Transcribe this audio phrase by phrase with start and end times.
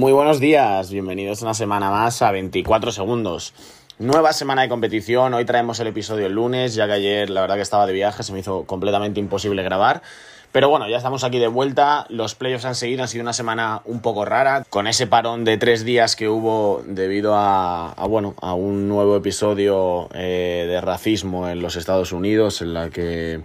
[0.00, 3.52] Muy buenos días, bienvenidos una semana más a 24 segundos.
[3.98, 7.56] Nueva semana de competición, hoy traemos el episodio el lunes, ya que ayer la verdad
[7.56, 10.00] que estaba de viaje, se me hizo completamente imposible grabar.
[10.52, 13.82] Pero bueno, ya estamos aquí de vuelta, los playoffs han seguido, ha sido una semana
[13.84, 18.54] un poco rara, con ese parón de tres días que hubo debido a, bueno, a
[18.54, 23.42] un nuevo episodio eh, de racismo en los Estados Unidos, en la que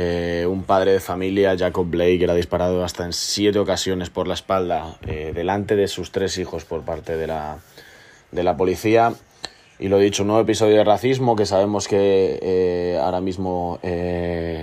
[0.00, 4.34] eh, un padre de familia, Jacob Blake, era disparado hasta en siete ocasiones por la
[4.34, 7.58] espalda eh, delante de sus tres hijos por parte de la,
[8.30, 9.12] de la policía.
[9.80, 13.80] Y lo dicho, un nuevo episodio de racismo que sabemos que eh, ahora mismo,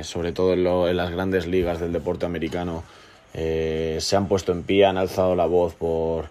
[0.03, 2.85] sobre todo en, las grandes ligas del deporte americano,
[3.33, 6.29] se han puesto en pie, han alzado la voz por,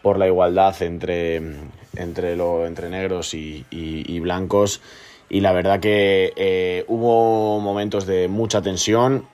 [0.00, 1.42] por la igualdad entre,
[1.96, 4.80] entre, lo, entre negros y, blancos.
[5.28, 9.26] Y la verdad que hubo momentos de mucha tensión.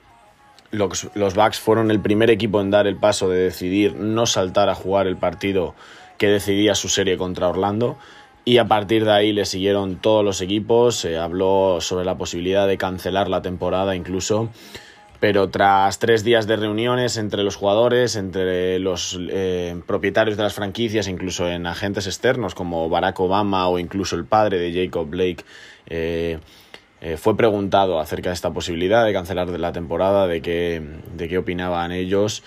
[0.71, 4.69] Los, los Bucks fueron el primer equipo en dar el paso de decidir no saltar
[4.69, 5.75] a jugar el partido
[6.17, 7.97] que decidía su serie contra Orlando.
[8.45, 12.67] Y a partir de ahí le siguieron todos los equipos, se habló sobre la posibilidad
[12.67, 14.49] de cancelar la temporada incluso,
[15.23, 20.53] pero tras tres días de reuniones entre los jugadores, entre los eh, propietarios de las
[20.53, 25.45] franquicias, incluso en agentes externos como Barack Obama o incluso el padre de Jacob Blake,
[25.87, 26.39] eh,
[26.99, 30.81] eh, fue preguntado acerca de esta posibilidad de cancelar la temporada, de qué,
[31.15, 32.43] de qué opinaban ellos.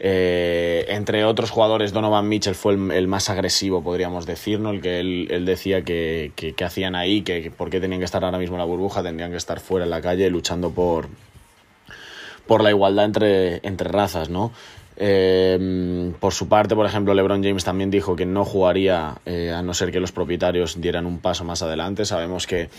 [0.00, 4.70] Entre otros jugadores, Donovan Mitchell fue el, más agresivo, podríamos decir, ¿no?
[4.70, 8.38] el que él, decía que, que, hacían ahí, que, por qué tenían que estar ahora
[8.38, 11.08] mismo en la burbuja, tendrían que estar fuera en la calle luchando por,
[12.46, 14.28] por la igualdad entre, entre razas.
[14.28, 14.52] ¿no?
[14.96, 19.62] Eh, por su parte, por ejemplo, LeBron James también dijo que no jugaría eh, a
[19.62, 22.04] no ser que los propietarios dieran un paso más adelante.
[22.04, 22.70] Sabemos que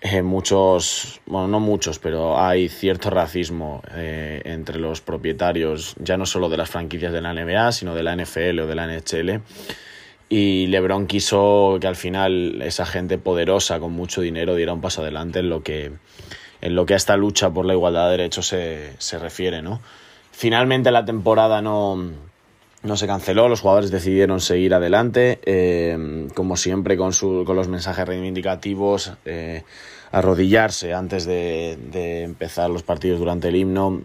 [0.00, 6.48] eh, muchos, bueno, no muchos, pero hay cierto racismo entre los propietarios, ya no solo
[6.48, 9.40] de las franquicias de la NBA, sino de la NFL o de la NHL.
[10.28, 15.02] Y LeBron quiso que al final esa gente poderosa con mucho dinero diera un paso
[15.02, 15.92] adelante en lo que,
[16.60, 19.62] en lo que a esta lucha por la igualdad de derechos se, se refiere.
[19.62, 19.80] ¿no?
[20.32, 22.12] Finalmente la temporada no,
[22.86, 27.68] no se canceló, los jugadores decidieron seguir adelante, eh, como siempre con, su, con los
[27.68, 29.64] mensajes reivindicativos, eh,
[30.12, 34.02] arrodillarse antes de, empezar los partidos durante el himno.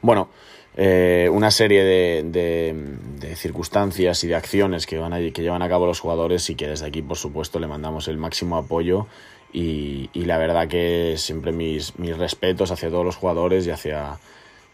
[0.00, 0.28] Bueno,
[0.76, 5.86] eh, una serie de, circunstancias y de acciones que, van a, que llevan a cabo
[5.86, 9.06] los jugadores y que desde aquí, por supuesto, le mandamos el máximo apoyo
[9.52, 14.18] y, la verdad que siempre mis, mis respetos hacia todos los jugadores y hacia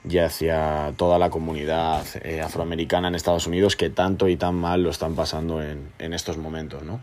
[0.09, 4.83] y hacia toda la comunidad eh, afroamericana en Estados Unidos que tanto y tan mal
[4.83, 6.83] lo están pasando en, en estos momentos.
[6.83, 7.01] ¿no?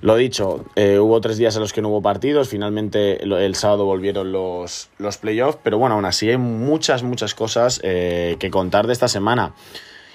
[0.00, 3.84] Lo dicho, eh, hubo tres días en los que no hubo partidos, finalmente el, sábado
[3.84, 8.86] volvieron los, los playoffs, pero bueno, aún así hay muchas, muchas cosas eh, que contar
[8.86, 9.54] de esta semana.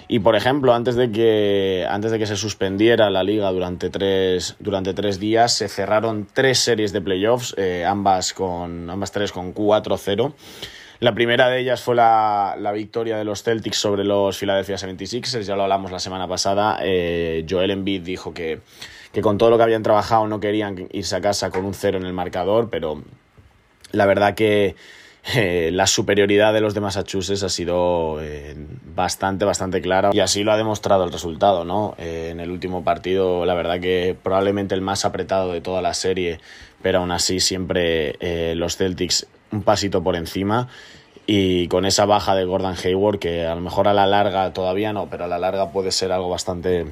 [0.08, 4.56] Y por ejemplo, antes de que, antes de que se suspendiera la liga durante tres,
[4.58, 7.54] durante tres días, se cerraron tres series de playoffs,
[7.86, 10.32] ambas, con, ambas tres con 4-0.
[11.00, 15.54] La primera de ellas fue la, victoria de los Celtics sobre los Philadelphia 76ers, ya
[15.54, 16.80] lo hablamos la semana pasada.
[16.82, 18.60] Eh, Joel Embiid dijo que,
[19.22, 22.04] con todo lo que habían trabajado no querían irse a casa con un cero en
[22.04, 23.02] el marcador, pero
[23.92, 24.74] la verdad que
[25.34, 28.56] eh, la superioridad de los de Massachusetts ha sido eh,
[28.94, 31.94] bastante, bastante clara y así lo ha demostrado el resultado, ¿no?
[31.98, 36.40] en el último partido, la verdad que probablemente el más apretado de toda la serie,
[36.82, 38.16] pero aún así siempre
[38.54, 40.68] los Celtics un pasito por encima
[41.26, 44.92] y con esa baja de Gordon Hayward que a lo mejor a la larga todavía
[44.92, 46.86] no, pero a la larga puede ser algo bastante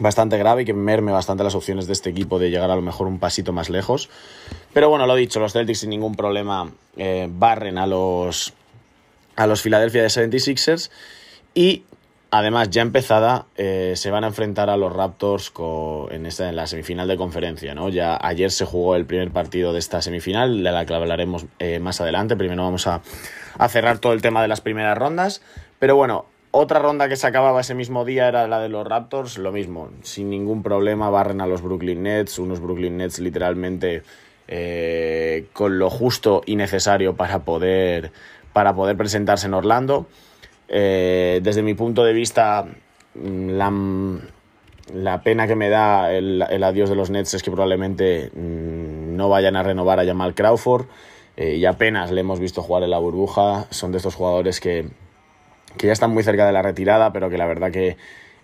[0.00, 2.82] bastante grave y que merme bastante las opciones de este equipo de llegar a lo
[2.82, 4.10] mejor un pasito más lejos.
[4.74, 8.52] Pero bueno, lo dicho, los Celtics sin ningún problema eh, barren a los
[9.36, 10.90] a los Philadelphia 76ers
[11.54, 11.84] y
[12.36, 15.52] Además, ya empezada, eh, se van a enfrentar a los Raptors
[16.10, 17.76] en, esta, en la semifinal de conferencia.
[17.76, 17.90] ¿no?
[17.90, 21.78] Ya ayer se jugó el primer partido de esta semifinal, de la que hablaremos eh,
[21.78, 22.34] más adelante.
[22.34, 23.02] Primero vamos a,
[23.68, 25.42] cerrar todo el tema de las primeras rondas.
[25.78, 29.38] Pero bueno, otra ronda que se acababa ese mismo día era la de los Raptors,
[29.38, 34.02] lo mismo, sin ningún problema barren a los Brooklyn Nets, unos Brooklyn Nets literalmente
[34.48, 38.12] eh, con lo justo y necesario para poder,
[38.52, 40.06] para poder presentarse en Orlando.
[40.68, 42.66] Eh, desde mi punto de vista,
[43.14, 44.16] mm,
[44.92, 49.28] la, pena que me da el, adiós de los Nets es que probablemente mm, no
[49.28, 50.86] vayan a renovar a Jamal Crawford.
[51.36, 53.66] Eh, y apenas le hemos visto jugar en la burbuja.
[53.70, 54.88] Son de estos jugadores que,
[55.78, 57.96] ya están muy cerca de la retirada, pero que la verdad que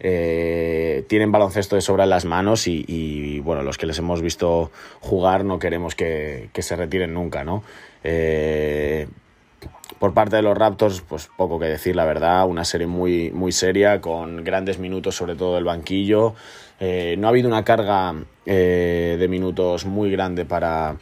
[0.03, 4.71] eh, tienen baloncesto de sobra en las manos y, bueno, los que les hemos visto
[5.01, 7.63] jugar no queremos que, se retiren nunca, ¿no?
[8.03, 9.07] Eh,
[9.99, 13.53] por parte de los Raptors, pues poco que decir, la verdad, una serie muy, muy
[13.53, 16.35] seria, con grandes minutos, sobre todo del banquillo.
[16.81, 18.15] Eh, no ha habido una carga
[18.47, 20.97] de minutos muy grande para,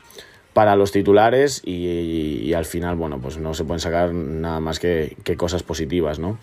[0.52, 5.16] para los titulares y, al final, bueno, pues no se pueden sacar nada más que,
[5.22, 6.36] que cosas positivas, ¿no?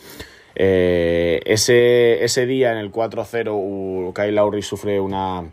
[0.55, 5.43] Eh, ese, ese día en el 4-0 Kyle Lowry sufre una,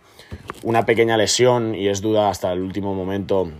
[0.63, 3.51] una pequeña lesión y es duda hasta el último momento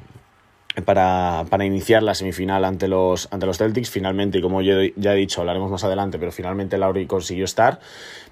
[0.85, 3.91] para, para, iniciar la semifinal ante los, ante los Celtics.
[3.91, 7.81] Finalmente, y como ya he dicho, hablaremos más adelante, pero finalmente Lowry consiguió estar.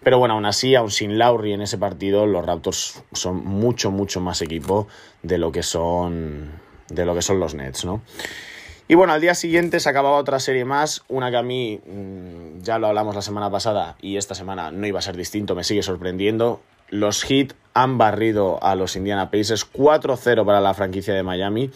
[0.03, 4.21] Pero bueno, aún así, aún sin Lowry en ese partido, los Raptors son mucho, mucho
[4.21, 4.89] más equipo
[5.23, 6.51] de lo que son,
[6.89, 8.01] de lo que son los Nets, ¿no?
[8.91, 12.63] Y bueno, al día siguiente se acababa otra serie más, una que a mí mm,
[12.63, 15.63] ya lo hablamos la semana pasada y esta semana no iba a ser distinto, me
[15.63, 16.61] sigue sorprendiendo.
[16.89, 21.71] Los Heat han barrido a los Indiana Pacers 4-0 para la franquicia de Miami.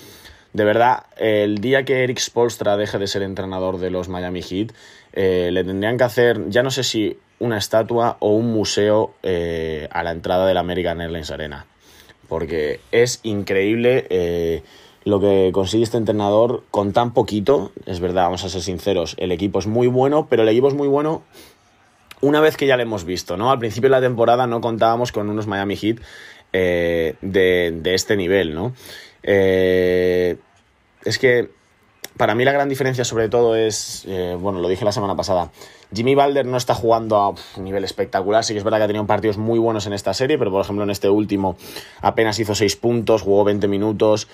[0.54, 4.72] De verdad, el día que Eric Spolstra deje de ser entrenador de los Miami Heat,
[5.12, 9.86] eh, le tendrían que hacer, ya no sé si una estatua o un museo eh,
[9.92, 11.64] a la entrada del American Airlines Arena.
[12.28, 14.04] Porque es increíble.
[14.10, 14.64] Eh,
[15.04, 19.32] lo que consigue este entrenador con tan poquito, es verdad, vamos a ser sinceros, el
[19.32, 21.22] equipo es muy bueno, pero el equipo es muy bueno
[22.20, 23.50] una vez que ya lo hemos visto, ¿no?
[23.50, 25.98] Al principio de la temporada no contábamos con unos Miami Heat
[26.52, 28.72] eh, de, este nivel, ¿no?
[29.22, 30.36] Eh,
[31.04, 31.50] es que
[32.16, 35.50] para mí la gran diferencia sobre todo es, eh, bueno, lo dije la semana pasada,
[35.92, 38.88] Jimmy Balder no está jugando a un nivel espectacular, sí que es verdad que ha
[38.88, 41.56] tenido partidos muy buenos en esta serie, pero por ejemplo en este último
[42.00, 44.28] apenas hizo 6 puntos, jugó 20 minutos,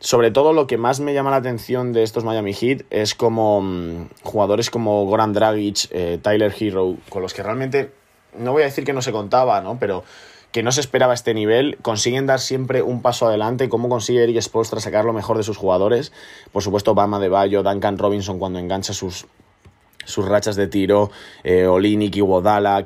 [0.00, 3.60] sobre todo lo que más me llama la atención de estos Miami Heat es como
[3.60, 7.92] mm, jugadores como Goran Dragic, eh, Tyler Hero, con los que realmente,
[8.36, 9.78] no voy a decir que no se contaba, ¿no?
[9.78, 10.04] Pero
[10.52, 14.40] que no se esperaba este nivel, consiguen dar siempre un paso adelante, cómo consigue Eric
[14.40, 16.12] Spoelstra sacar lo mejor de sus jugadores,
[16.52, 19.26] por supuesto Bama de Bayo, Duncan Robinson cuando engancha sus
[20.08, 21.10] sus rachas de tiro,
[21.44, 22.16] eh, Olinik,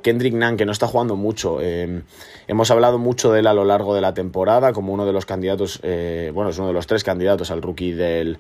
[0.03, 1.59] Kendrick Nunn, que no está jugando mucho.
[1.61, 2.03] Eh,
[2.49, 5.25] hemos hablado mucho de él a lo largo de la temporada como uno de los
[5.25, 8.39] candidatos, eh, bueno, es uno de los tres candidatos al rookie del,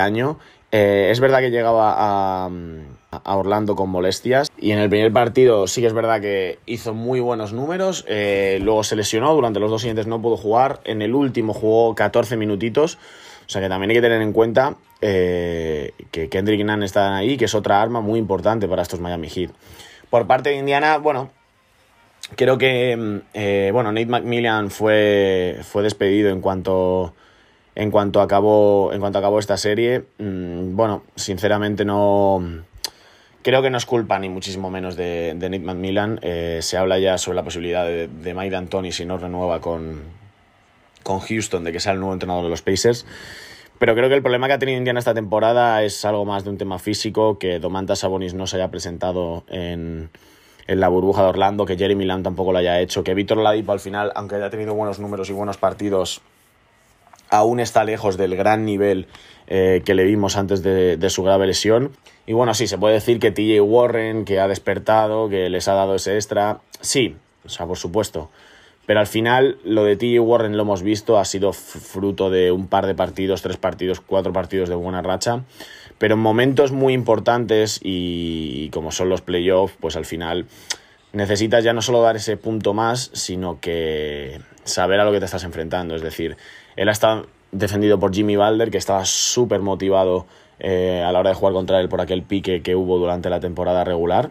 [0.00, 0.38] año.
[0.72, 2.50] Eh, es verdad que llegaba a,
[3.10, 6.92] a, Orlando con molestias y en el primer partido sí que es verdad que hizo
[6.92, 11.14] muy buenos números, luego se lesionó, durante los dos siguientes no pudo jugar, en el
[11.14, 12.98] último jugó 14 minutitos,
[13.46, 17.36] o sea que también hay que tener en cuenta eh, que Kendrick Nunn está ahí,
[17.36, 19.50] que es otra arma muy importante para estos Miami Heat.
[20.10, 21.30] Por parte de Indiana, bueno,
[22.36, 27.14] creo que mm, eh, bueno, Nate McMillan fue, fue despedido en cuanto,
[27.74, 30.04] en cuanto acabó, en cuanto acabó esta serie.
[30.18, 32.64] Mm, bueno, sinceramente no
[33.42, 36.18] creo que no es culpa ni muchísimo menos de, Nate McMillan.
[36.22, 40.02] Eh, se habla ya sobre la posibilidad de, de Mike D'Antoni si no renueva con,
[41.04, 43.06] con Houston de que sea el nuevo entrenador de los Pacers.
[43.78, 46.50] Pero creo que el problema que ha tenido Indiana esta temporada es algo más de
[46.50, 50.10] un tema físico, que Domantas Sabonis no se haya presentado en,
[50.66, 53.80] la burbuja de Orlando, que Jeremy Lamb tampoco lo haya hecho, que Víctor Ladipo al
[53.80, 56.22] final, aunque haya tenido buenos números y buenos partidos,
[57.28, 59.06] aún está lejos del gran nivel
[59.48, 61.92] eh, que le vimos antes de, su grave lesión.
[62.26, 65.74] Y bueno, sí, se puede decir que TJ Warren, que ha despertado, que les ha
[65.74, 66.60] dado ese extra.
[66.80, 68.30] Sí, o sea, por supuesto.
[68.86, 72.68] Pero al final lo de TJ Warren lo hemos visto, ha sido fruto de un
[72.68, 75.42] par de partidos, tres partidos, cuatro partidos de buena racha.
[75.98, 80.46] Pero en momentos muy importantes y, como son los playoffs, pues al final
[81.12, 85.24] necesitas ya no solo dar ese punto más, sino que saber a lo que te
[85.24, 85.96] estás enfrentando.
[85.96, 86.36] Es decir,
[86.76, 90.26] él ha estado defendido por Jimmy Balder, que estaba súper motivado
[90.60, 93.40] eh, a la hora de jugar contra él por aquel pique que hubo durante la
[93.40, 94.30] temporada regular.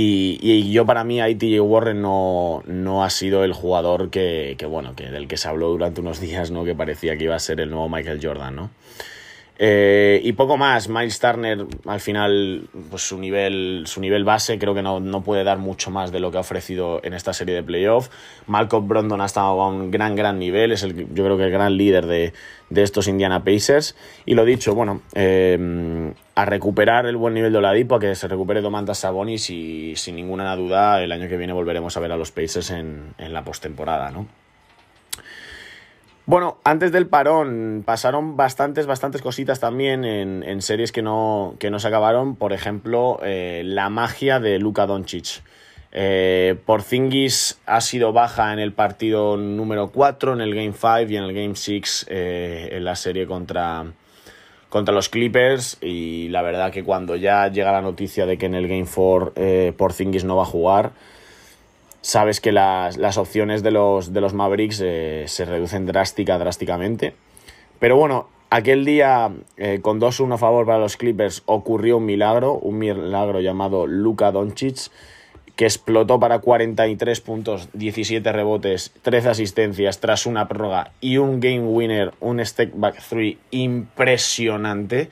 [0.00, 4.94] Y, yo para mí ahí Warren no, no ha sido el jugador que, que, bueno,
[4.94, 6.64] que del que se habló durante unos días, ¿no?
[6.64, 8.70] Que parecía que iba a ser el nuevo Michael Jordan, ¿no?
[9.60, 14.72] Eh, y poco más, Miles Turner al final, pues su nivel, su nivel base creo
[14.72, 17.56] que no, no, puede dar mucho más de lo que ha ofrecido en esta serie
[17.56, 18.10] de playoffs.
[18.46, 21.50] Malcolm Brondon ha estado a un gran, gran nivel, es el, yo creo que el
[21.50, 22.32] gran líder de,
[22.70, 23.96] de estos Indiana Pacers.
[24.26, 28.28] Y lo dicho, bueno, eh, a recuperar el buen nivel de Oladipo, a que se
[28.28, 32.16] recupere Domantas Sabonis y sin ninguna duda el año que viene volveremos a ver a
[32.16, 34.28] los Pacers en, en la postemporada, ¿no?
[36.28, 41.78] Bueno, antes del parón pasaron bastantes, bastantes cositas también en, series que no, que no
[41.78, 42.36] se acabaron.
[42.36, 45.42] Por ejemplo, eh, la magia de Luka Doncic.
[45.90, 51.16] Eh, Porzingis ha sido baja en el partido número 4, en el Game 5 y
[51.16, 53.86] en el Game 6 eh, en la serie contra,
[54.68, 58.54] contra los Clippers y la verdad que cuando ya llega la noticia de que en
[58.54, 60.92] el Game 4 eh, Porzingis no va a jugar,
[62.00, 67.14] sabes que las, las opciones de los, de los Mavericks eh, se reducen drástica, drásticamente.
[67.78, 72.54] Pero bueno, aquel día eh, con 2-1 a favor para los Clippers ocurrió un milagro,
[72.54, 74.90] un milagro llamado Luka Doncic
[75.58, 81.62] que explotó para 43 puntos, 17 rebotes, 13 asistencias tras una prórroga y un game
[81.62, 85.08] winner, un step back three impresionante,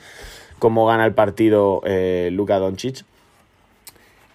[0.61, 3.05] como gana el partido eh, Luka Doncic.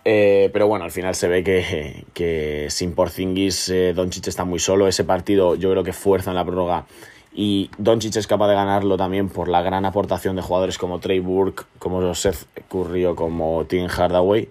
[0.03, 4.87] Eh, pero bueno, al final se ve que, sin Porzingis eh, Doncic está muy solo.
[4.87, 6.85] Ese partido yo creo que fuerza en la prórroga
[7.33, 11.19] y Doncic es capaz de ganarlo también por la gran aportación de jugadores como Trey
[11.19, 14.49] Burke, como Seth Curry o como Tim Hardaway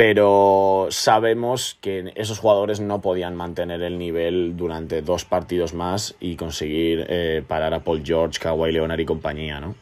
[0.00, 6.36] pero sabemos que esos jugadores no podían mantener el nivel durante dos partidos más y
[6.36, 9.74] conseguir eh, parar a Paul George, Kawhi Leonard y compañía, ¿no?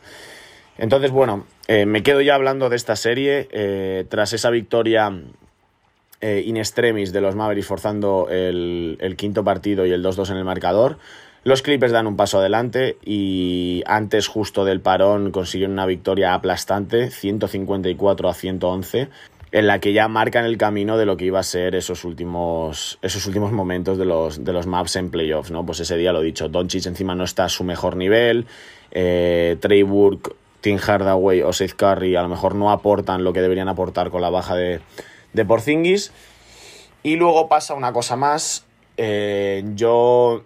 [0.78, 3.49] Entonces, bueno, eh, me quedo ya hablando de esta serie.
[3.50, 5.12] Eh, tras esa victoria
[6.20, 10.99] in extremis de los Mavericks forzando el, quinto partido y el 2-2 en el marcador,
[11.44, 17.11] los Clippers dan un paso adelante y antes justo del parón consiguieron una victoria aplastante,
[17.11, 19.08] 154 a 111
[19.50, 22.99] en la que ya marcan el camino de lo que iba a ser esos últimos,
[23.00, 25.64] esos últimos momentos de los, de los maps en playoffs, ¿no?
[25.64, 28.47] Pues ese día lo he dicho, Doncic encima no está a su mejor nivel,
[28.90, 33.41] eh, Trey Burke, Tim Hardaway o Seth Curry a lo mejor no aportan lo que
[33.41, 34.81] deberían aportar con la baja de,
[35.33, 36.12] de Porzingis.
[37.03, 40.43] Y luego pasa una cosa más, eh, yo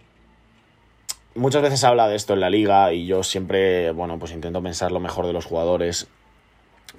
[1.34, 4.92] muchas veces habla de esto en la liga y yo siempre, bueno, pues intento pensar
[4.92, 6.08] lo mejor de los jugadores,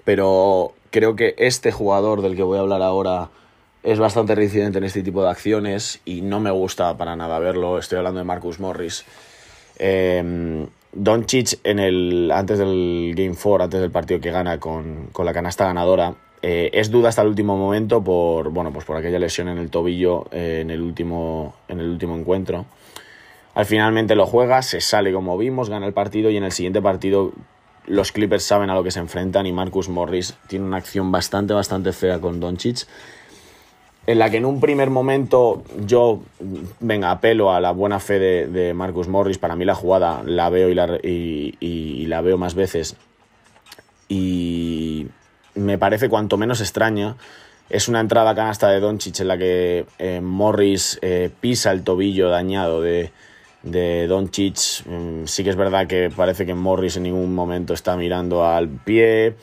[0.03, 3.31] pero Creo que este jugador del que voy a hablar ahora
[3.81, 7.79] es bastante reincidente en este tipo de acciones y no me gusta para nada verlo.
[7.79, 9.03] Estoy hablando de Marcus Morris.
[9.79, 15.33] Eh, Doncic en el, antes del Game 4, antes del partido que gana con, la
[15.33, 19.47] canasta ganadora, eh, es duda hasta el último momento por, bueno, pues por aquella lesión
[19.47, 22.65] en el tobillo eh, en, el último, en el último encuentro.
[23.55, 26.81] Al finalmente lo juega, se sale como vimos, gana el partido y en el siguiente
[26.81, 27.31] partido
[27.85, 31.53] los Clippers saben a lo que se enfrentan y Marcus Morris tiene una acción bastante,
[31.53, 32.87] bastante fea con Doncic.
[34.05, 36.21] En la que en un primer momento yo,
[36.81, 39.37] venga, apelo a la buena fe de, Marcus Morris.
[39.37, 42.97] Para mí la jugada la veo y la, y, la veo más veces.
[44.09, 45.07] Y
[45.55, 47.15] me parece cuanto menos extraña.
[47.69, 52.27] Es una entrada canasta de Doncic en la que eh, Morris eh, pisa el tobillo
[52.27, 53.11] dañado de,
[53.63, 54.85] de Doncic.
[54.85, 58.67] Mm, sí que es verdad que parece que Morris en ningún momento está mirando al
[58.67, 59.35] pie.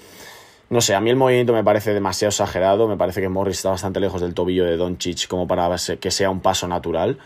[0.71, 2.87] No sé, a mí el movimiento me parece demasiado exagerado.
[2.87, 5.69] Me parece que Morris está bastante lejos del tobillo de Doncic como para
[6.01, 7.19] que sea un paso natural.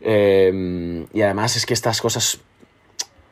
[0.00, 2.40] Em, y además es que estas cosas.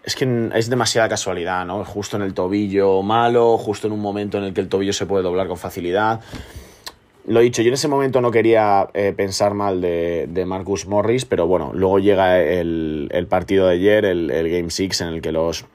[0.04, 1.85] Es que es demasiada casualidad, ¿no?
[1.85, 5.04] Justo en el tobillo malo, justo en un momento en el que el tobillo se
[5.04, 6.21] puede doblar con facilidad.
[7.26, 11.47] Lo dicho, yo en ese momento no quería eh, pensar mal de, Marcus Morris, pero
[11.47, 15.66] bueno, luego llega el, partido de ayer, el, Game 6, en el que los,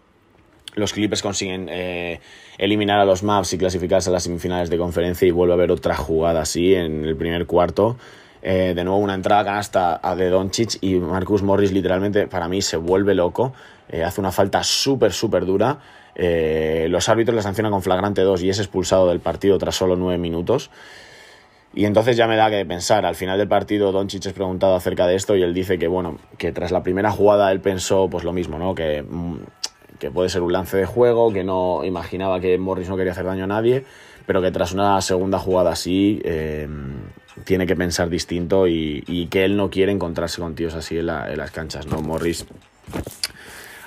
[0.73, 2.19] los Clippers consiguen eh,
[2.57, 5.71] eliminar a los Maps y clasificarse a las semifinales de conferencia y vuelve a haber
[5.71, 7.97] otra jugada así en el primer cuarto.
[8.41, 12.61] Eh, de nuevo una entrada canasta a De Doncic y Marcus Morris literalmente para mí
[12.61, 13.53] se vuelve loco,
[14.03, 15.79] hace una falta súper, súper dura.
[16.15, 20.17] los árbitros le sancionan con flagrante 2 y es expulsado del partido tras solo 9
[20.17, 20.69] minutos.
[21.75, 23.05] Y entonces ya me da que pensar.
[23.05, 26.17] Al final del partido, Doncic es preguntado acerca de esto y él dice que, bueno,
[26.37, 28.73] que tras la primera jugada él pensó pues lo mismo, ¿no?
[28.73, 29.35] Que, mm,
[29.99, 33.25] que puede ser un lance de juego, que no imaginaba que Morris no quería hacer
[33.25, 33.85] daño a nadie,
[34.25, 36.67] pero que tras una segunda jugada así eh,
[37.43, 41.37] tiene que pensar distinto y, que él no quiere encontrarse con tíos así en, en
[41.37, 42.01] las canchas, ¿no?
[42.01, 42.45] Morris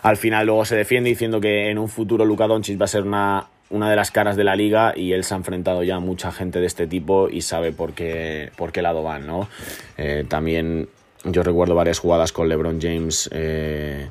[0.02, 3.02] al final luego se defiende diciendo que en un futuro Luka Doncic va a ser
[3.02, 6.00] una una de las caras de la liga y él se ha enfrentado ya a
[6.00, 9.48] mucha gente de este tipo y sabe por qué, por qué lado van, ¿no?
[9.96, 10.88] Eh, también
[11.24, 14.10] yo recuerdo varias jugadas con LeBron James eh,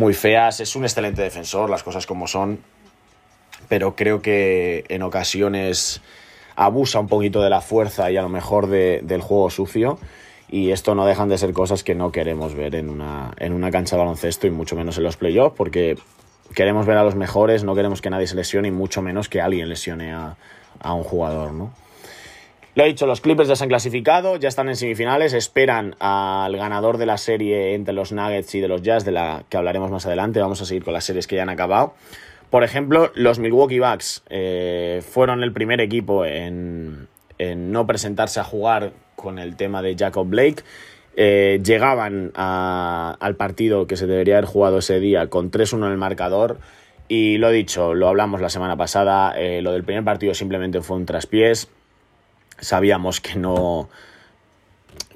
[0.00, 0.58] muy feas.
[0.58, 2.58] Es un excelente defensor, las cosas como son,
[3.68, 6.00] pero creo que en ocasiones
[6.56, 9.98] abusa un poquito de la fuerza y a lo mejor del juego sucio.
[10.48, 13.70] Y esto no dejan de ser cosas que no queremos ver en una, en una
[13.70, 15.96] cancha de baloncesto y mucho menos en los playoffs, porque
[16.56, 19.40] queremos ver a los mejores, no queremos que nadie se lesione y mucho menos que
[19.40, 20.36] alguien lesione a,
[20.82, 21.72] un jugador, ¿no?
[22.76, 26.56] Lo he dicho, los Clippers ya se han clasificado, ya están en semifinales, esperan al
[26.56, 29.90] ganador de la serie entre los Nuggets y de los Jazz, de la que hablaremos
[29.90, 30.40] más adelante.
[30.40, 31.94] Vamos a seguir con las series que ya han acabado.
[32.50, 37.08] Por ejemplo, los Milwaukee Bucks eh, fueron el primer equipo en,
[37.38, 40.62] no presentarse a jugar con el tema de Jacob Blake
[41.16, 45.98] eh, llegaban al partido que se debería haber jugado ese día con 3-1 en el
[45.98, 46.58] marcador
[47.08, 50.96] Y lo dicho, lo hablamos la semana pasada, eh, lo del primer partido simplemente fue
[50.96, 51.68] un traspiés.
[52.60, 53.88] Sabíamos que no,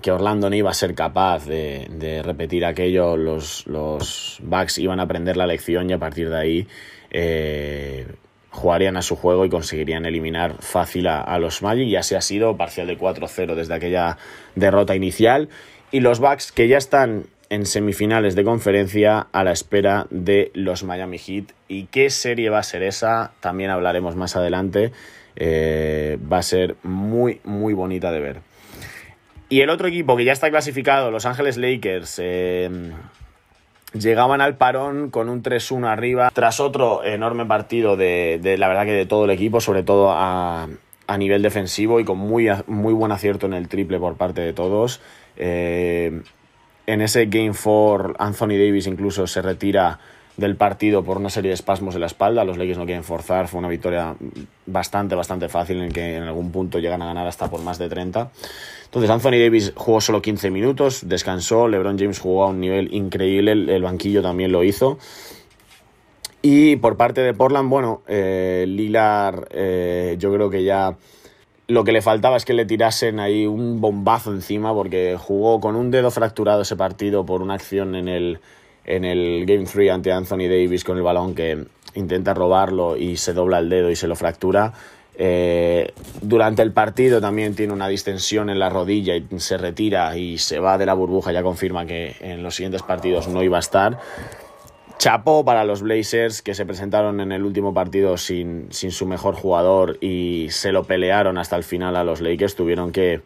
[0.03, 5.05] que Orlando no iba a ser capaz de, repetir aquello, los, los Bucks iban a
[5.05, 6.69] aprender la lección y a partir de ahí
[7.11, 8.07] eh,
[8.51, 11.89] jugarían a su juego y conseguirían eliminar fácil a, los Magic.
[11.89, 14.19] Y así ha sido, parcial de 4-0 desde aquella
[14.55, 15.49] derrota inicial.
[15.91, 20.85] Y los Bucks que ya están en semifinales de conferencia a la espera de los
[20.85, 21.53] Miami Heat.
[21.67, 24.93] Y qué serie va a ser esa también hablaremos más adelante
[25.37, 28.55] eh, va a ser muy muy bonita de ver
[29.49, 32.69] y el otro equipo que ya está clasificado, Los Ángeles Lakers, eh,
[33.93, 38.93] llegaban al parón con un 3-1 arriba, tras otro enorme partido de, la verdad que
[38.93, 40.69] de todo el equipo, sobre todo a,
[41.19, 45.01] nivel defensivo y con muy, muy buen acierto en el triple por parte de todos.
[45.37, 46.23] Eh,
[46.87, 50.01] en ese Game 4, Anthony Davis incluso se retira
[50.37, 52.45] del partido por una serie de espasmos en la espalda.
[52.45, 53.49] Los Lakers no quieren forzar.
[53.49, 54.17] Fue una victoria
[54.67, 57.89] bastante, bastante fácil en que en algún punto llegan a ganar hasta por más de
[57.89, 58.31] 30.
[58.85, 61.69] Entonces Anthony Davis jugó solo 15 minutos, descansó.
[61.69, 63.53] LeBron James jugó a un nivel increíble.
[63.53, 64.99] El, banquillo también lo hizo.
[66.43, 70.97] Y por parte de Portland, bueno, eh, Lilar, eh, yo creo que ya
[71.67, 75.77] lo que le faltaba es que le tirasen ahí un bombazo encima porque jugó con
[75.77, 78.41] un dedo fracturado ese partido por una acción en el,
[78.85, 81.65] en el Game 3 ante Anthony Davis con el balón que
[81.95, 84.73] intenta robarlo y se dobla el dedo y se lo fractura.
[85.17, 90.39] Eh, durante el partido también tiene una distensión en la rodilla y se retira y
[90.39, 93.61] se va de la burbuja, ya confirma que en los siguientes partidos no iba a
[93.61, 93.99] estar.
[94.99, 99.35] Chapo para los Blazers que se presentaron en el último partido sin, sin su mejor
[99.35, 102.55] jugador y se lo pelearon hasta el final a los Lakers.
[102.55, 103.21] Tuvieron que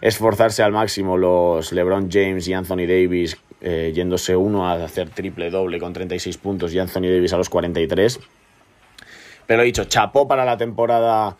[0.00, 5.50] esforzarse al máximo los LeBron James y Anthony Davis eh, yéndose uno a hacer triple
[5.50, 8.20] doble con 36 puntos y Anthony Davis a los 43.
[9.46, 11.36] Pero he dicho, chapó para la temporada,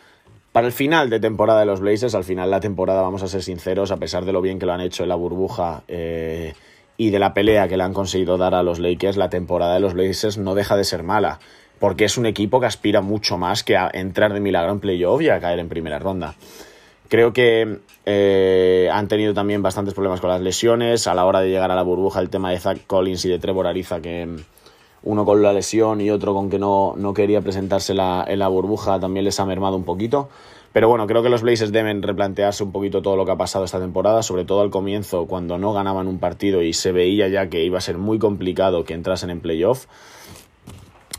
[0.52, 2.14] para el final de temporada de los Blazers.
[2.14, 4.66] Al final de la temporada, vamos a ser sinceros, a pesar de lo bien que
[4.66, 6.54] lo han hecho en la burbuja eh,
[6.96, 9.80] y de la pelea que le han conseguido dar a los Lakers, la temporada de
[9.80, 11.40] los Blazers no deja de ser mala.
[11.78, 15.20] Porque es un equipo que aspira mucho más que a entrar de milagro en playoff
[15.20, 16.36] y a caer en primera ronda.
[17.08, 21.06] Creo que eh, han tenido también bastantes problemas con las lesiones.
[21.06, 23.38] A la hora de llegar a la burbuja, el tema de Zach Collins y de
[23.38, 24.28] Trevor Ariza, que
[25.02, 28.98] uno con la lesión y otro con que no, no quería presentarse en la burbuja,
[28.98, 30.28] también les ha mermado un poquito.
[30.76, 33.64] Pero bueno, creo que los Blazers deben replantearse un poquito todo lo que ha pasado
[33.64, 37.48] esta temporada, sobre todo al comienzo, cuando no ganaban un partido y se veía ya
[37.48, 39.86] que iba a ser muy complicado que entrasen en playoff.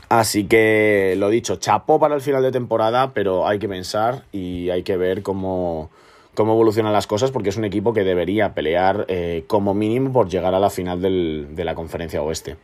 [0.08, 4.70] Así que lo dicho, chapó para el final de temporada, pero hay que pensar y
[4.70, 5.90] hay que ver cómo,
[6.34, 10.30] cómo evolucionan las cosas, porque es un equipo que debería pelear eh, como mínimo por
[10.30, 12.56] llegar a la final de la conferencia oeste.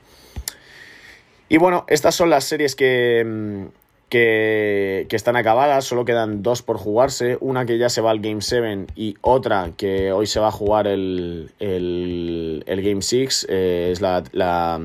[1.50, 3.68] Y bueno, estas son las series que,
[4.08, 8.40] que, están acabadas, solo quedan dos por jugarse, una que ya se va al Game
[8.40, 14.00] 7 y otra que hoy se va a jugar el, el, Game 6, eh, es
[14.00, 14.80] la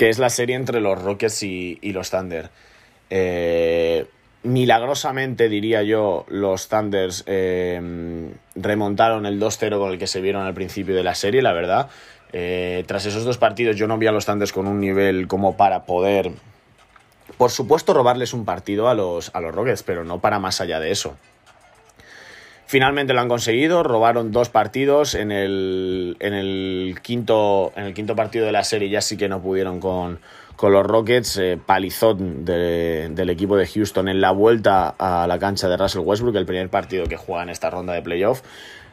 [0.00, 2.48] que es la serie entre los Rockets y, los Thunder.
[3.10, 4.06] Eh,
[4.44, 10.54] milagrosamente, diría yo, los Thunders eh, remontaron el 2-0 con el que se vieron al
[10.54, 11.90] principio de la serie, la verdad.
[12.32, 15.58] Eh, tras esos dos partidos yo no vi a los Thunders con un nivel como
[15.58, 16.32] para poder,
[17.36, 20.80] por supuesto, robarles un partido a los, a los Rockets, pero no para más allá
[20.80, 21.18] de eso.
[22.70, 25.16] Finalmente lo han conseguido, robaron dos partidos.
[25.16, 29.28] En el, en el, quinto, en el quinto partido de la serie ya sí que
[29.28, 30.20] no pudieron con,
[30.62, 31.36] los Rockets.
[31.38, 36.36] Eh, palizón del equipo de Houston en la vuelta a la cancha de Russell Westbrook,
[36.36, 38.42] el primer partido que juega en esta ronda de playoff.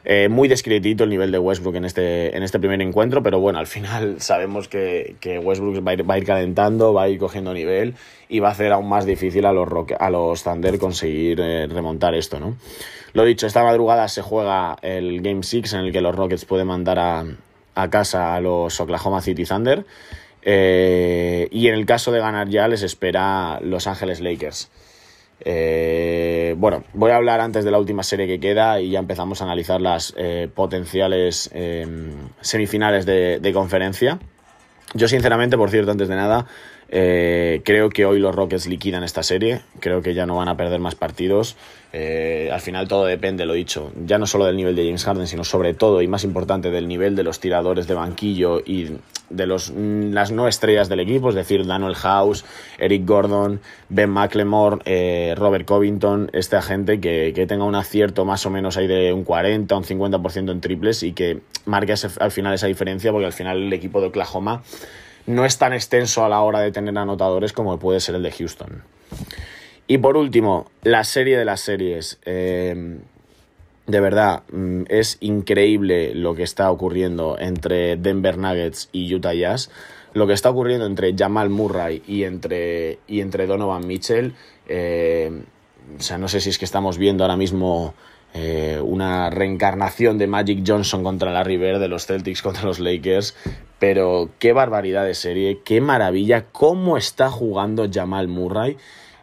[0.10, 3.60] Eh, muy discretito el nivel de Westbrook en este, en este primer encuentro, pero bueno,
[3.60, 7.94] al final sabemos que, Westbrook va a, ir, calentando, va a ir cogiendo nivel
[8.30, 9.68] y va a hacer aún más difícil a los,
[10.00, 12.56] a los Thunder conseguir eh, remontar esto, ¿no?
[13.12, 16.68] Lo dicho, esta madrugada se juega el Game 6 en el que los Rockets pueden
[16.68, 17.00] mandar
[17.76, 19.86] a, casa a los Oklahoma City Thunder.
[20.42, 24.70] Eh, y en el caso de ganar ya les espera Los Ángeles Lakers.
[25.40, 29.42] Eh, bueno, voy a hablar antes de la última serie que queda y ya empezamos
[29.42, 31.50] a analizar las eh, potenciales
[32.42, 34.20] semifinales de, de, conferencia.
[34.94, 36.48] Yo sinceramente, por cierto, antes de nada,
[36.90, 40.56] eh, creo que hoy los Rockets liquidan esta serie, creo que ya no van a
[40.56, 41.56] perder más partidos.
[41.94, 45.28] Eh, al final todo depende, lo dicho, ya no solo del nivel de James Harden,
[45.28, 48.98] sino sobre todo y más importante del nivel de los tiradores de banquillo y
[49.30, 52.46] de los, mm, las no estrellas del equipo, es decir, Daniel House,
[52.78, 58.46] Eric Gordon, Ben McLemore, eh, Robert Covington, esta gente que, que, tenga un acierto más
[58.46, 62.54] o menos ahí de un 40, un 50% en triples y que marque al final
[62.54, 64.62] esa diferencia, porque al final el equipo de Oklahoma
[65.28, 68.32] no es tan extenso a la hora de tener anotadores como puede ser el de
[68.32, 68.84] Houston.
[69.88, 72.20] Y por último, la serie de las series.
[72.26, 72.98] Eh,
[73.88, 79.72] de verdad, mm, es increíble lo que está ocurriendo entre Denver Nuggets y Utah Jazz.
[80.14, 84.34] Lo que está ocurriendo entre Jamal Murray y entre, y entre Donovan Mitchell.
[84.68, 85.44] Eh,
[85.98, 87.94] o sea, no sé si es que estamos viendo ahora mismo
[88.34, 93.36] eh, una reencarnación de Magic Johnson contra la River, de los Celtics contra los Lakers.
[93.80, 98.78] Pero qué barbaridad de serie, qué maravilla, cómo está jugando Jamal Murray.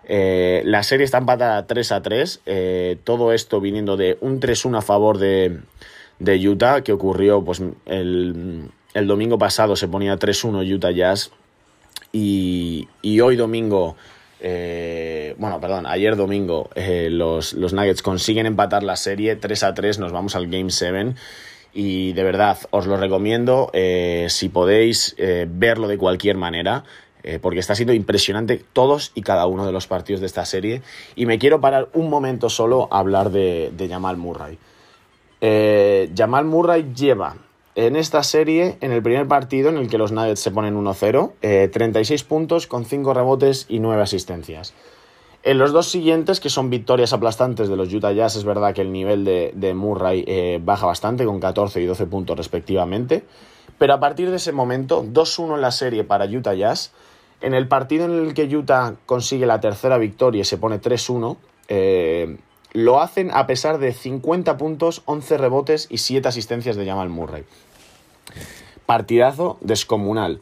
[0.07, 2.41] Eh, la serie está empatada 3 a 3.
[2.47, 5.61] Eh, todo esto viniendo de un 3-1 a favor de,
[6.21, 8.71] Utah, que ocurrió pues, el,
[9.07, 11.31] domingo pasado, se ponía 3-1 Utah Jazz.
[12.13, 12.87] Y,
[13.21, 13.97] hoy domingo,
[14.41, 19.99] eh, bueno, perdón, ayer domingo, los, los, Nuggets consiguen empatar la serie 3 a 3.
[19.99, 21.15] Nos vamos al Game 7.
[21.75, 23.73] Y de verdad, os lo recomiendo
[24.29, 26.85] si podéis verlo de cualquier manera.
[27.27, 30.83] Eh, porque está siendo impresionante todos y cada uno de los partidos de esta serie.
[31.17, 34.59] Y me quiero parar un momento solo a hablar de, Jamal Murray.
[35.41, 37.37] Eh, Jamal Murray lleva
[37.77, 41.71] en esta serie, en el primer partido en el que los Nuggets se ponen 1-0,
[41.71, 44.75] 36 eh, puntos con 5 rebotes y 9 asistencias.
[45.45, 48.81] En los dos siguientes, que son victorias aplastantes de los Utah Jazz, es verdad que
[48.81, 53.25] el nivel de, Murray baja bastante, con 14 y 12 puntos respectivamente.
[53.79, 56.93] Pero a partir de ese momento, 2-1 en la serie para Utah Jazz,
[57.41, 61.37] en el partido en el que Utah consigue la tercera victoria y se pone 3-1,
[61.69, 62.39] eh,
[62.73, 67.45] lo hacen a pesar de 50 puntos, 11 rebotes y 7 asistencias de Jamal Murray.
[68.87, 70.41] Partidazo descomunal.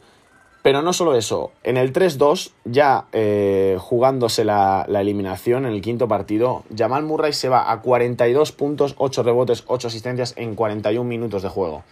[0.63, 5.81] Pero no solo eso, en el 3-2, ya eh, jugándose la, la, eliminación en el
[5.81, 11.03] quinto partido, Jamal Murray se va a 42 puntos, 8 rebotes, 8 asistencias en 41
[11.03, 11.83] minutos de juego.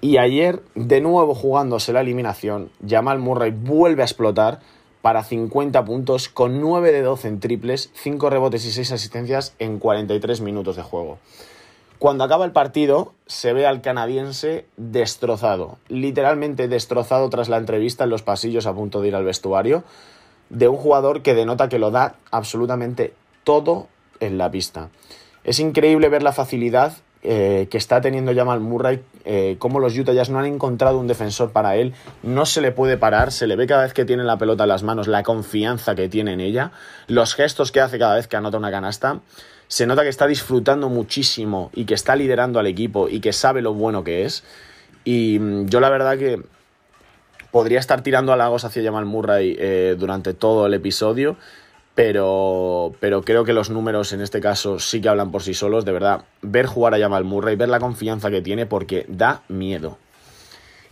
[0.00, 4.60] Y ayer, de nuevo jugándose la eliminación, Jamal Murray vuelve a explotar
[5.02, 9.78] para 50 puntos con 9 de 12 en triples, 5 rebotes y 6 asistencias en
[9.78, 11.18] 43 minutos de juego.
[11.98, 18.10] Cuando acaba el partido, se ve al canadiense destrozado, literalmente destrozado tras la entrevista en
[18.10, 19.82] los pasillos a punto de ir al vestuario,
[20.48, 23.88] de un jugador que denota que lo da absolutamente todo
[24.20, 24.90] en la pista.
[25.42, 30.12] Es increíble ver la facilidad eh, que está teniendo Jamal Murray, eh, como los Utah
[30.12, 33.56] Jazz no han encontrado un defensor para él, no se le puede parar, se le
[33.56, 36.40] ve cada vez que tiene la pelota en las manos, la confianza que tiene en
[36.40, 36.70] ella,
[37.08, 39.20] los gestos que hace cada vez que anota una canasta,
[39.66, 43.62] se nota que está disfrutando muchísimo y que está liderando al equipo y que sabe
[43.62, 44.44] lo bueno que es.
[45.04, 46.40] Y mm, yo la verdad que
[47.50, 51.36] podría estar tirando halagos hacia Jamal Murray eh, durante todo el episodio
[51.98, 55.84] pero, pero creo que los números en este caso sí que hablan por sí solos.
[55.84, 59.98] De verdad, ver jugar a Jamal Murray, ver la confianza que tiene, porque da miedo.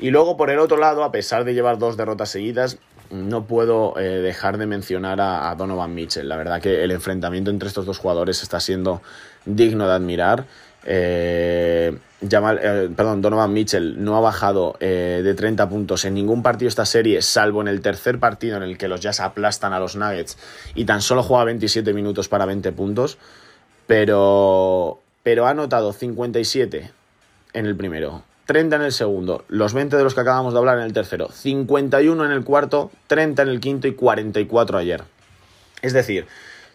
[0.00, 2.78] Y luego, por el otro lado, a pesar de llevar dos derrotas seguidas,
[3.10, 6.28] no puedo eh, dejar de mencionar a, Donovan Mitchell.
[6.28, 9.00] La verdad que el enfrentamiento entre estos dos jugadores está siendo
[9.44, 10.46] digno de admirar.
[10.84, 16.68] Eh, eh, perdón, Donovan Mitchell no ha bajado eh, de 30 puntos en ningún partido
[16.68, 19.96] esta serie, salvo en el tercer partido en el que los Jazz aplastan a los
[19.96, 20.38] Nuggets
[20.74, 23.18] y tan solo juega 27 minutos para 20 puntos,
[23.86, 26.90] pero, pero ha anotado 57
[27.52, 30.78] en el primero, 30 en el segundo, los 20 de los que acabamos de hablar
[30.78, 35.02] en el tercero, 51 en el cuarto, 30 en el quinto y 44 ayer.
[35.82, 36.26] Es decir,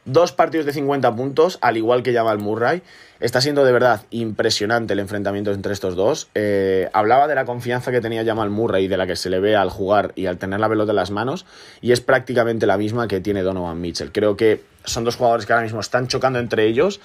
[0.06, 2.82] Dos partidos de 50 puntos, al igual que Jamal Murray.
[3.20, 6.30] Está siendo de verdad impresionante el enfrentamiento entre estos dos.
[6.34, 9.40] Eh, hablaba de la confianza que tenía Jamal Murray y de la que se le
[9.40, 11.46] ve al jugar y al tener la pelota en las manos,
[11.82, 14.12] y es prácticamente la misma que tiene Donovan Mitchell.
[14.12, 17.00] Creo que son dos jugadores que ahora mismo están chocando entre ellos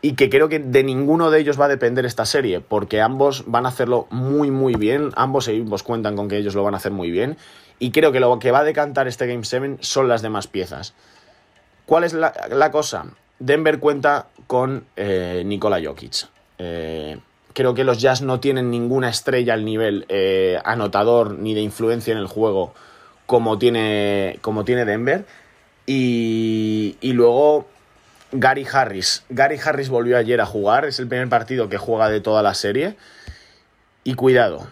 [0.00, 3.42] y que creo que de ninguno de ellos va a depender esta serie, porque ambos
[3.48, 6.76] van a hacerlo muy muy bien, ambos equipos cuentan con que ellos lo van a
[6.76, 7.36] hacer muy bien,
[7.80, 10.94] y creo que lo que va a decantar este Game 7 son las demás piezas.
[11.90, 13.06] ¿Cuál es la, cosa?
[13.40, 16.28] Denver cuenta con eh, Nikola Jokic.
[16.58, 17.18] Eh,
[17.52, 22.12] creo que los Jazz no tienen ninguna estrella al nivel eh, anotador ni de influencia
[22.12, 22.72] en el juego
[23.26, 25.26] como tiene, como tiene Denver.
[25.84, 27.66] Y, y, luego
[28.30, 29.24] Gary Harris.
[29.28, 32.54] Gary Harris volvió ayer a jugar, es el primer partido que juega de toda la
[32.54, 32.94] serie.
[34.04, 34.68] Y cuidado,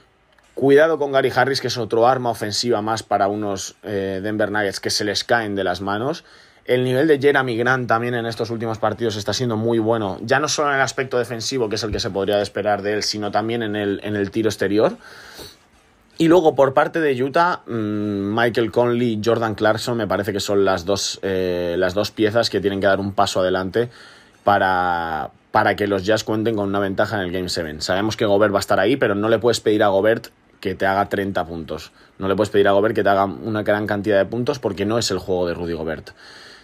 [0.55, 4.91] cuidado con Gary Harris, que es otro arma ofensiva más para unos Denver Nuggets que
[4.91, 6.25] se les caen de las manos.
[6.69, 10.39] El nivel de Jeremy Grant también en estos últimos partidos está siendo muy bueno, ya
[10.39, 13.03] no solo en el aspecto defensivo, que es el que se podría esperar de él,
[13.03, 14.99] sino también en el, en el tiro exterior.
[16.19, 20.41] Y luego por parte de Utah, mm, Michael Conley y Jordan Clarkson me parece que
[20.41, 23.89] son las dos, eh, las dos piezas que tienen que dar un paso adelante
[24.45, 27.81] para, para que los Jazz cuenten con una ventaja en el Game 7.
[27.81, 30.27] Sabemos que Gobert va a estar ahí, pero no le puedes pedir a Gobert
[30.61, 31.93] que te haga 30 puntos.
[32.19, 34.85] No le puedes pedir a Gobert que te haga una gran cantidad de puntos porque
[34.85, 36.11] no es el juego de Rudy Gobert.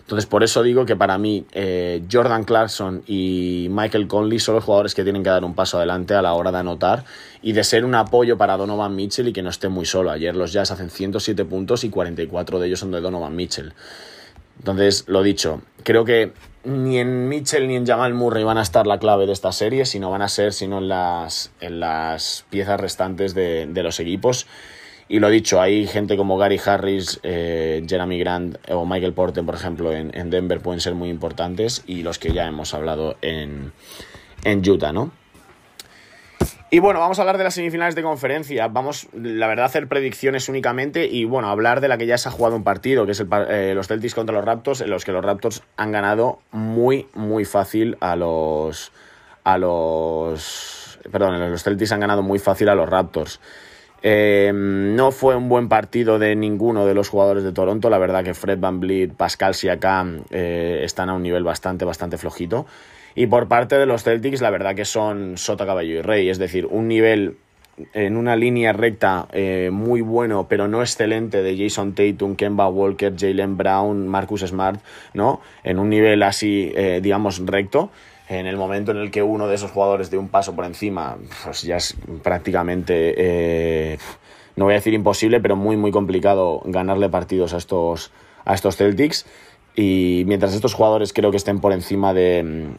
[0.04, 4.64] Entonces, por eso digo que para mí eh, Jordan Clarkson y Michael Conley son los
[4.64, 7.04] jugadores que tienen que dar un paso adelante a la hora de anotar
[7.40, 10.10] y de ser un apoyo para Donovan Mitchell y que no esté muy solo.
[10.10, 13.72] Ayer los Jazz hacen 107 puntos y 44 de ellos son de Donovan Mitchell.
[14.58, 16.32] Entonces, lo dicho, creo que
[16.64, 19.86] ni en Mitchell ni en Jamal Murray van a estar la clave de esta serie,
[19.86, 24.46] sino van a ser sino en las, en las piezas restantes de, de los equipos.
[25.08, 29.54] Y lo dicho, hay gente como Gary Harris, eh, Jeremy Grant o Michael Porter, por
[29.54, 33.72] ejemplo, en, Denver pueden ser muy importantes y los que ya hemos hablado en,
[34.44, 35.12] en Utah, ¿no?
[36.70, 38.66] Y bueno, vamos a hablar de las semifinales de conferencia.
[38.66, 42.28] Vamos, la verdad, a hacer predicciones únicamente y bueno, hablar de la que ya se
[42.28, 45.04] ha jugado un partido, que es el, eh, los Celtics contra los Raptors, en los
[45.04, 48.90] que los Raptors han ganado muy, muy fácil a los.
[49.44, 50.98] a los.
[51.12, 53.38] Perdón, los Celtics han ganado muy fácil a los Raptors.
[54.06, 57.88] Eh, no fue un buen partido de ninguno de los jugadores de Toronto.
[57.88, 62.18] La verdad que Fred Van Vliet, Pascal Siakam eh, están a un nivel bastante, bastante
[62.18, 62.66] flojito.
[63.14, 66.28] Y por parte de los Celtics, la verdad que son sota, caballo y rey.
[66.28, 67.38] Es decir, un nivel
[67.94, 73.14] en una línea recta eh, muy bueno, pero no excelente de Jason Tatum, Kemba Walker,
[73.16, 74.80] Jalen Brown, Marcus Smart,
[75.14, 75.40] ¿no?
[75.62, 77.90] En un nivel así, digamos, recto
[78.38, 81.16] en el momento en el que uno de esos jugadores de un paso por encima,
[81.44, 83.98] pues ya es prácticamente, eh,
[84.56, 88.12] no voy a decir imposible, pero muy, muy complicado ganarle partidos a estos,
[88.44, 89.26] a estos Celtics.
[89.76, 92.74] Y mientras estos jugadores creo que estén por encima de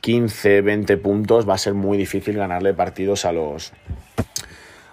[0.00, 3.72] 15, mm, 20 puntos, va a ser muy difícil ganarle partidos a los,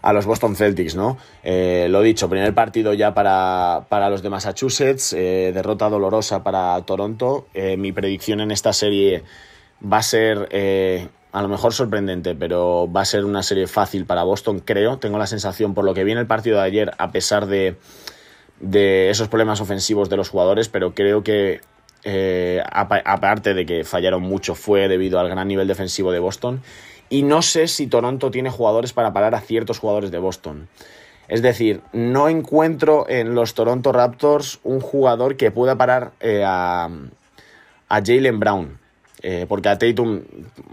[0.02, 1.18] a los Boston Celtics, ¿no?
[1.44, 7.48] Eh, lo dicho, primer partido ya para, los de Massachusetts, eh, derrota dolorosa para Toronto.
[7.78, 9.24] mi predicción en esta serie
[9.82, 14.06] Va a ser eh, a lo mejor sorprendente, pero va a ser una serie fácil
[14.06, 14.98] para Boston, creo.
[14.98, 17.78] Tengo la sensación, por lo que vi en el partido de ayer, a pesar de,
[19.10, 21.62] esos problemas ofensivos de los jugadores, pero creo que
[22.04, 26.62] eh, aparte de que fallaron mucho, fue debido al gran nivel defensivo de Boston.
[27.10, 30.68] Y no sé si Toronto tiene jugadores para parar a ciertos jugadores de Boston.
[31.28, 36.89] Es decir, no encuentro en los Toronto Raptors un jugador que pueda parar eh, a
[37.88, 38.80] Jalen Brown.
[39.22, 40.22] Eh, porque a Tatum,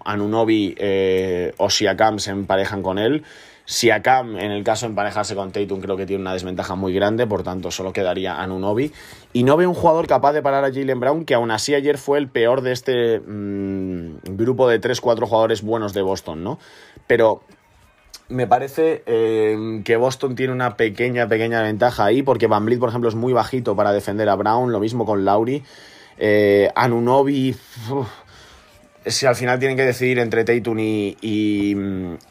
[0.05, 3.25] Anunobi eh, o Siakam se emparejan con él.
[3.65, 7.27] Siakam, en el caso de emparejarse con Tatum, creo que tiene una desventaja muy grande,
[7.27, 8.93] por tanto solo quedaría Anunobi.
[9.33, 11.99] Y no ve un jugador capaz de parar a Jalen Brown, que aún así ayer
[11.99, 16.61] fue el peor de este mm, grupo de 3-4 jugadores buenos de Boston, ¿no?
[17.09, 17.43] Pero
[18.29, 22.91] me parece eh, que Boston tiene una pequeña, pequeña ventaja ahí, porque Van Vliet, por
[22.91, 25.65] ejemplo, es muy bajito para defender a Brown, lo mismo con Lauri.
[26.75, 27.55] Anunobi
[29.07, 31.16] si al final tienen que decidir entre Tatum y,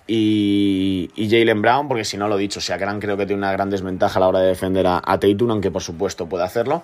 [0.07, 3.69] y, Jalen Brown, porque si no lo he dicho, Siakam creo que tiene una gran
[3.69, 6.83] desventaja a la hora de defender a, a aunque por supuesto puede hacerlo.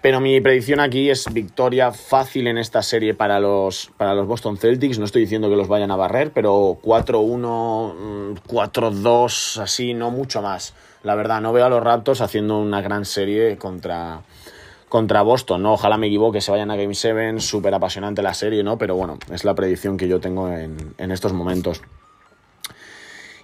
[0.00, 4.56] Pero mi predicción aquí es victoria fácil en esta serie para los, para los Boston
[4.56, 4.98] Celtics.
[5.00, 10.74] No estoy diciendo que los vayan a barrer, pero 4-1, 4-2, así, no mucho más.
[11.02, 14.20] La verdad, no veo a los Raptors haciendo una gran serie contra,
[14.88, 15.74] contra Boston, ¿no?
[15.74, 18.78] Ojalá me equivoque, se vayan a Game 7, súper apasionante la serie, ¿no?
[18.78, 21.82] Pero bueno, es la predicción que yo tengo en, estos momentos.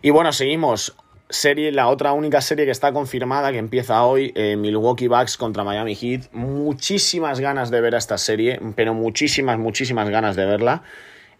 [0.02, 0.96] Y bueno, seguimos.
[1.30, 5.64] Serie, la otra única serie que está confirmada, que empieza hoy, eh, Milwaukee Bucks contra
[5.64, 6.32] Miami Heat.
[6.32, 10.82] Muchísimas ganas de ver a esta serie, pero muchísimas, muchísimas ganas de verla.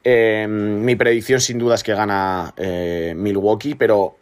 [0.02, 4.16] Eh, mi predicción sin duda es que gana eh, Milwaukee, pero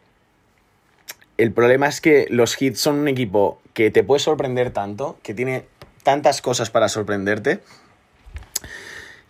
[1.38, 5.34] el problema es que los Heat son un equipo que te puede sorprender tanto, que
[5.34, 5.64] tiene
[6.02, 7.60] tantas cosas para sorprenderte,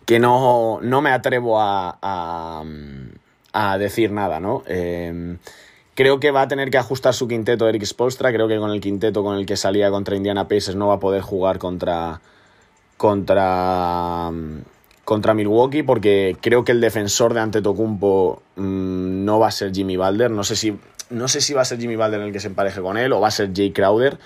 [0.05, 1.97] que no, me atrevo a,
[3.53, 4.63] a, decir nada, ¿no?
[4.67, 5.37] Em,
[5.95, 8.31] creo que va a tener que ajustar su quinteto Eric Spolstra.
[8.31, 10.99] Creo que con el quinteto con el que salía contra Indiana Pacers no va a
[10.99, 12.21] poder jugar contra.
[12.97, 14.31] contra.
[15.05, 15.83] contra Milwaukee.
[15.83, 20.31] Porque creo que el defensor de Antetokounmpo mmm, no va a ser Jimmy Balder.
[20.31, 20.77] No sé si.
[21.13, 23.19] No sé si va a ser Jimmy Balder el que se empareje con él o
[23.19, 24.17] va a ser Jay Crowder.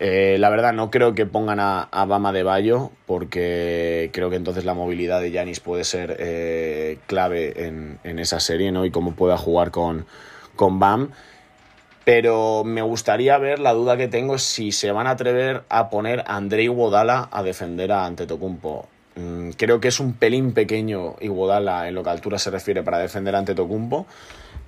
[0.00, 4.64] Eh, la verdad, no creo que pongan a, Bama de Bayo, porque creo que entonces
[4.64, 8.84] la movilidad de Yanis puede ser eh, clave en, esa serie, ¿no?
[8.84, 10.06] Y cómo pueda jugar con,
[10.54, 11.10] con Bam.
[12.04, 16.20] Pero me gustaría ver, la duda que tengo si se van a atrever a poner
[16.20, 18.88] a Andrei Wodala a defender a Antetokounmpo.
[19.16, 22.82] Mm, creo que es un pelín pequeño Iguodala en lo que a altura se refiere
[22.84, 24.06] para defender a Antetokounmpo.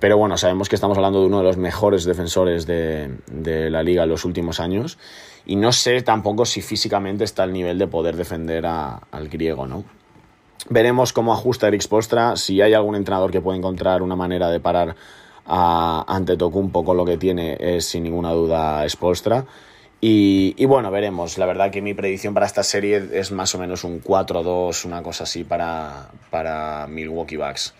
[0.01, 4.01] Pero bueno, sabemos que estamos hablando de uno de los mejores defensores de, la liga
[4.01, 4.97] en los últimos años.
[5.45, 9.83] Y no sé tampoco si físicamente está al nivel de poder defender al griego, ¿no?
[10.69, 14.59] Veremos cómo ajusta Eric Postra, si hay algún entrenador que pueda encontrar una manera de
[14.59, 14.95] parar
[15.45, 19.45] ante un poco lo que tiene es sin ninguna duda Spolstra.
[19.99, 21.37] Y, y, bueno, veremos.
[21.37, 25.03] La verdad que mi predicción para esta serie es más o menos un 4-2, una
[25.03, 27.75] cosa así para, para Milwaukee Bucks.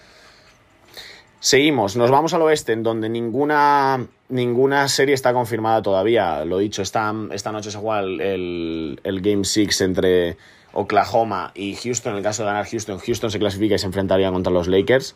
[1.44, 6.46] Seguimos, nos vamos al oeste, en donde ninguna, ninguna serie está confirmada todavía.
[6.46, 10.38] Lo dicho, esta, esta noche se juega el, el, Game 6 entre
[10.72, 12.12] Oklahoma y Houston.
[12.12, 15.16] En el caso de ganar Houston, Houston se clasifica y se enfrentaría contra los Lakers.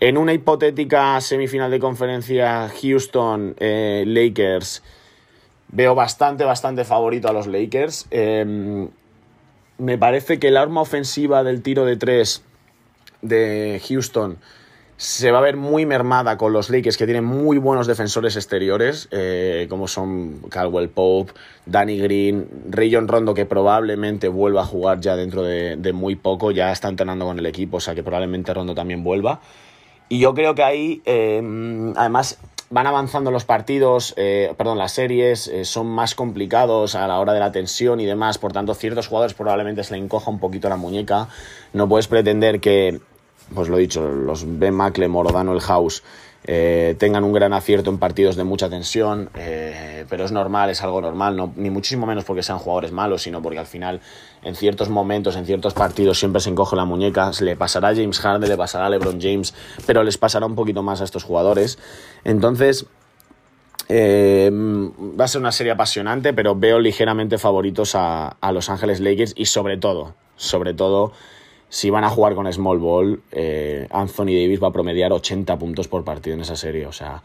[0.00, 4.82] En una hipotética semifinal de conferencia Houston-Lakers, eh,
[5.68, 8.08] veo bastante, bastante favorito a los Lakers.
[8.10, 8.88] Em,
[9.78, 12.42] me parece que el arma ofensiva del tiro de tres
[13.22, 14.38] de Houston
[14.96, 19.08] se va a ver muy mermada con los Lakers que tienen muy buenos defensores exteriores,
[19.10, 21.32] eh, como son Caldwell Pope,
[21.66, 26.70] Danny Green, Rayon Rondo, que probablemente vuelva a jugar ya dentro de, muy poco, ya
[26.70, 29.40] está entrenando con el equipo, o sea que probablemente Rondo también vuelva.
[30.08, 31.42] Y yo creo que ahí, eh,
[31.96, 32.38] además,
[32.70, 37.40] van avanzando los partidos, eh, perdón, las series, son más complicados a la hora de
[37.40, 40.76] la tensión y demás, por tanto, ciertos jugadores probablemente se le encoja un poquito la
[40.76, 41.28] muñeca.
[41.72, 43.00] No puedes pretender que
[43.54, 46.02] pues lo dicho, los Ben Macle, Morodano, el House
[46.46, 50.82] eh, tengan un gran acierto en partidos de mucha tensión, eh, pero es normal, es
[50.82, 54.00] algo normal, no, ni muchísimo menos porque sean jugadores malos, sino porque al final
[54.42, 58.20] en ciertos momentos, en ciertos partidos siempre se encoge la muñeca, le pasará a James
[58.20, 59.54] Harden, le pasará a LeBron James,
[59.86, 61.78] pero les pasará un poquito más a estos jugadores.
[62.24, 62.84] Entonces,
[63.88, 69.32] eh, va a ser una serie apasionante, pero veo ligeramente favoritos a Los Ángeles Lakers
[69.34, 71.12] y sobre todo, sobre todo
[71.68, 75.88] si van a jugar con Small Ball, eh, Anthony Davis va a promediar 80 puntos
[75.88, 76.86] por partido en esa serie.
[76.86, 77.22] O sea,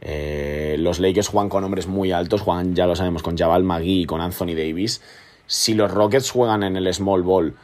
[0.00, 4.02] eh, los Lakers juegan con hombres muy altos, juegan, ya lo sabemos, con Jabal Magui
[4.02, 5.02] y con Anthony Davis.
[5.46, 7.54] Si los Rockets juegan en el Small Ball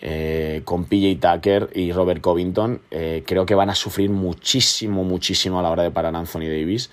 [0.00, 5.62] eh, con PJ Tucker y Robert Covington, creo que van a sufrir muchísimo, muchísimo a
[5.62, 6.90] la hora de parar a Anthony Davis.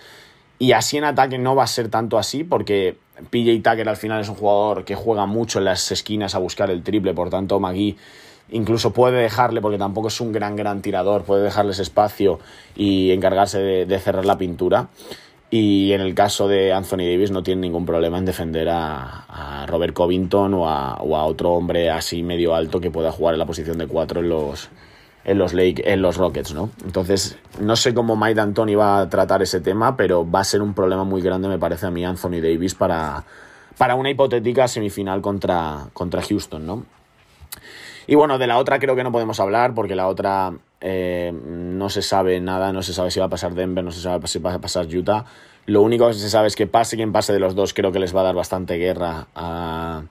[0.59, 2.95] Y así en ataque no va a ser tanto así porque
[3.29, 6.69] PJ Tucker al final es un jugador que juega mucho en las esquinas a buscar
[6.69, 7.97] el triple, por tanto Magui
[8.49, 12.39] incluso puede dejarle, porque tampoco es un gran, gran tirador, puede dejarles espacio
[12.75, 14.89] y encargarse de, cerrar la pintura.
[15.49, 19.93] Y en el caso de Anthony Davis no tiene ningún problema en defender a, Robert
[19.93, 23.87] Covington o a, otro hombre así medio alto que pueda jugar en la posición de
[23.87, 24.69] cuatro en los,
[25.25, 26.69] en los, Lake, en los Rockets, ¿no?
[26.83, 30.61] Entonces, no sé cómo Mike D'Antoni va a tratar ese tema, pero va a ser
[30.61, 33.23] un problema muy grande, me parece a mí, Anthony Davis para,
[33.77, 36.85] para una hipotética semifinal contra, contra Houston, ¿no?
[38.07, 41.89] Y bueno, de la otra creo que no podemos hablar porque la otra eh, no
[41.89, 44.39] se sabe nada, no se sabe si va a pasar Denver, no se sabe si
[44.39, 45.25] va a pasar Utah.
[45.65, 47.99] Lo único que se sabe es que pase quien pase de los dos, creo que
[47.99, 50.03] les va a dar bastante guerra a,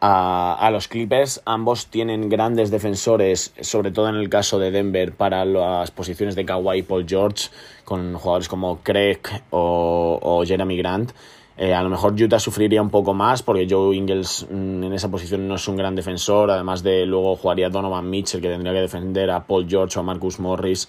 [0.00, 1.40] a, los Clippers.
[1.44, 6.44] Ambos tienen grandes defensores, sobre todo en el caso de Denver, para las posiciones de
[6.44, 7.50] Kawhi y Paul George,
[7.84, 11.12] con jugadores como Craig o, o Jeremy Grant.
[11.56, 15.08] Eh, a lo mejor Utah sufriría un poco más porque Joe Ingles mm, en esa
[15.08, 18.80] posición no es un gran defensor, además de luego jugaría Donovan Mitchell que tendría que
[18.80, 20.88] defender a Paul George o a Marcus Morris.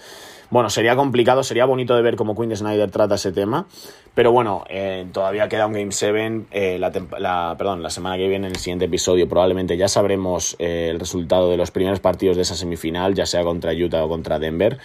[0.50, 3.68] Bueno, sería complicado, sería bonito de ver cómo Quinn Snyder trata ese tema,
[4.14, 8.48] pero bueno, eh, todavía queda un Game 7, eh, la, perdón, la semana que viene
[8.48, 12.56] en el siguiente episodio probablemente ya sabremos el resultado de los primeros partidos de esa
[12.56, 14.78] semifinal, ya sea contra Utah o contra Denver.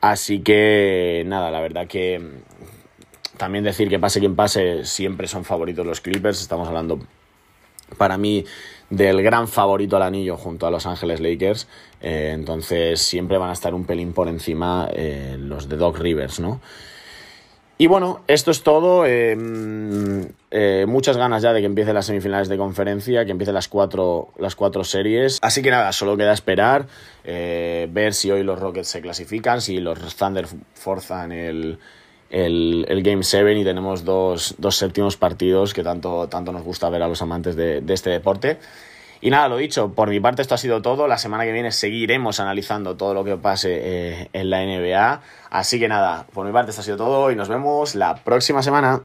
[0.00, 2.40] Así que nada, la verdad que
[3.40, 6.42] también decir que pase quien pase, siempre son favoritos los Clippers.
[6.42, 7.00] Estamos hablando,
[7.96, 8.44] para mí,
[8.90, 11.66] del gran favorito al anillo junto a Los Ángeles Lakers.
[12.02, 16.38] Eh, entonces, siempre van a estar un pelín por encima eh, los de Doc Rivers,
[16.38, 16.60] ¿no?
[17.78, 19.04] Y bueno, esto es todo.
[19.06, 19.34] Eh,
[20.86, 24.54] muchas ganas ya de que empiecen las semifinales de conferencia, que empiecen las cuatro, las
[24.54, 25.38] cuatro series.
[25.40, 26.88] Así que nada, solo queda esperar,
[27.24, 31.78] ver si hoy los Rockets se clasifican, si los Thunder forzan el,
[32.30, 36.88] el, el Game 7 y tenemos dos, dos, séptimos partidos que tanto, tanto nos gusta
[36.88, 38.58] ver a los amantes de, este deporte.
[39.20, 41.06] Y nada, lo dicho, por mi parte esto ha sido todo.
[41.06, 45.20] La semana que viene seguiremos analizando todo lo que pase eh, en la NBA.
[45.50, 48.62] Así que nada, por mi parte esto ha sido todo y nos vemos la próxima
[48.62, 49.02] semana.